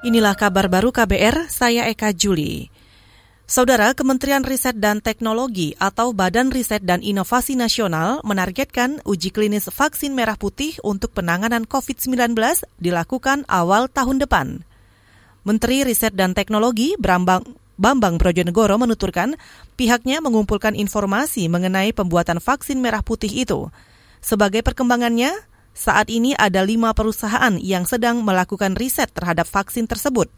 [0.00, 2.72] Inilah kabar baru KBR, saya Eka Juli.
[3.44, 10.16] Saudara Kementerian Riset dan Teknologi atau Badan Riset dan Inovasi Nasional menargetkan uji klinis vaksin
[10.16, 12.16] merah putih untuk penanganan COVID-19
[12.80, 14.64] dilakukan awal tahun depan.
[15.44, 17.44] Menteri Riset dan Teknologi Brambang,
[17.76, 19.36] Bambang Brojonegoro menuturkan
[19.76, 23.68] pihaknya mengumpulkan informasi mengenai pembuatan vaksin merah putih itu.
[24.24, 25.32] Sebagai perkembangannya,
[25.74, 30.28] saat ini ada lima perusahaan yang sedang melakukan riset terhadap vaksin tersebut.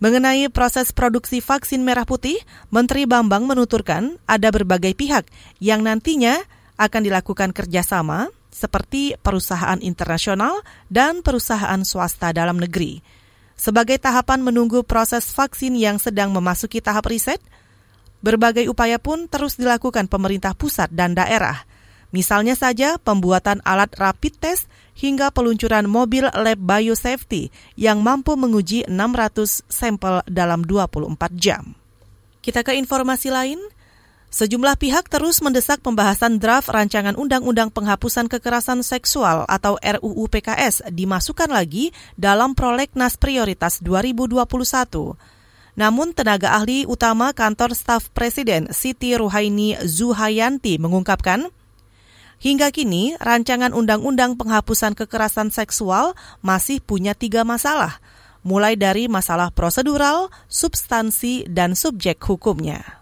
[0.00, 2.40] Mengenai proses produksi vaksin merah putih,
[2.72, 5.28] Menteri Bambang menuturkan ada berbagai pihak
[5.60, 6.40] yang nantinya
[6.80, 13.04] akan dilakukan kerjasama seperti perusahaan internasional dan perusahaan swasta dalam negeri.
[13.60, 17.44] Sebagai tahapan menunggu proses vaksin yang sedang memasuki tahap riset,
[18.24, 21.60] berbagai upaya pun terus dilakukan pemerintah pusat dan daerah–
[22.10, 24.66] Misalnya saja pembuatan alat rapid test
[24.98, 31.78] hingga peluncuran mobil lab biosafety yang mampu menguji 600 sampel dalam 24 jam.
[32.42, 33.60] Kita ke informasi lain.
[34.30, 41.50] Sejumlah pihak terus mendesak pembahasan draft rancangan Undang-Undang Penghapusan Kekerasan Seksual atau RUU PKS dimasukkan
[41.50, 45.18] lagi dalam prolegnas prioritas 2021.
[45.74, 51.50] Namun tenaga ahli utama kantor staf presiden Siti Ruhaini Zuhayanti mengungkapkan
[52.40, 58.00] Hingga kini, rancangan undang-undang penghapusan kekerasan seksual masih punya tiga masalah,
[58.40, 62.99] mulai dari masalah prosedural, substansi, dan subjek hukumnya.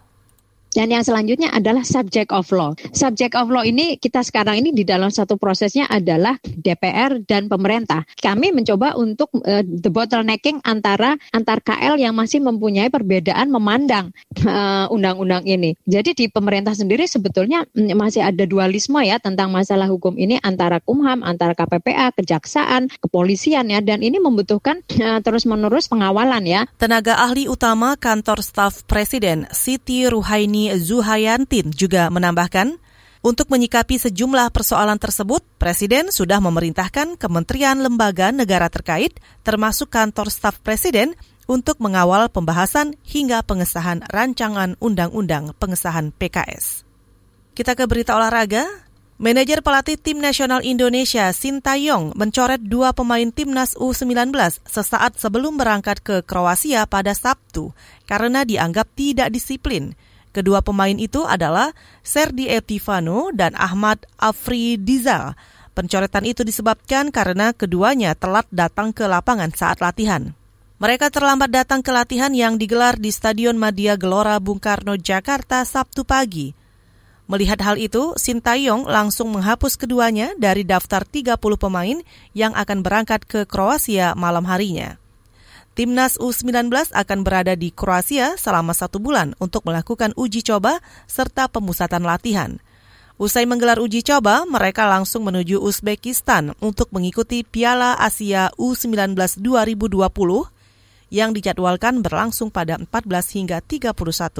[0.69, 2.77] Dan yang selanjutnya adalah subject of law.
[2.93, 8.05] Subject of law ini kita sekarang ini di dalam satu prosesnya adalah DPR dan pemerintah.
[8.21, 14.85] Kami mencoba untuk uh, the bottlenecking antara antar KL yang masih mempunyai perbedaan memandang eh,
[14.93, 15.73] undang-undang ini.
[15.89, 20.77] Jadi di pemerintah sendiri sebetulnya mm, masih ada dualisme ya tentang masalah hukum ini antara
[20.83, 26.61] Kumham, antara KPPA, kejaksaan, kepolisian ya dan ini membutuhkan uh, terus-menerus pengawalan ya.
[26.77, 32.75] Tenaga ahli utama kantor staf presiden Siti Ruhaini Zuhayantin juga menambahkan,
[33.19, 39.11] untuk menyikapi sejumlah persoalan tersebut, Presiden sudah memerintahkan kementerian lembaga negara terkait,
[39.43, 41.15] termasuk kantor staf Presiden,
[41.49, 46.85] untuk mengawal pembahasan hingga pengesahan rancangan undang-undang pengesahan PKS.
[47.57, 48.63] Kita ke berita olahraga.
[49.19, 54.31] Manajer pelatih tim nasional Indonesia Sintayong mencoret dua pemain timnas U19
[54.63, 57.75] sesaat sebelum berangkat ke Kroasia pada Sabtu
[58.07, 59.91] karena dianggap tidak disiplin.
[60.29, 61.73] Kedua pemain itu adalah
[62.05, 65.33] Serdi Etivano dan Ahmad Afridizal.
[65.73, 70.37] Pencoretan itu disebabkan karena keduanya telat datang ke lapangan saat latihan.
[70.79, 76.05] Mereka terlambat datang ke latihan yang digelar di Stadion Madia Gelora Bung Karno, Jakarta, Sabtu
[76.05, 76.53] pagi.
[77.25, 81.97] Melihat hal itu, Sintayong langsung menghapus keduanya dari daftar 30 pemain
[82.37, 84.98] yang akan berangkat ke Kroasia malam harinya.
[85.77, 92.03] Timnas U19 akan berada di Kroasia selama satu bulan untuk melakukan uji coba serta pemusatan
[92.03, 92.61] latihan.
[93.19, 99.11] Usai menggelar uji coba, mereka langsung menuju Uzbekistan untuk mengikuti Piala Asia U19
[99.43, 99.99] 2020
[101.11, 103.91] yang dijadwalkan berlangsung pada 14 hingga 31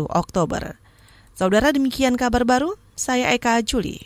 [0.08, 0.80] Oktober.
[1.36, 4.00] Saudara demikian kabar baru, saya Eka Juli.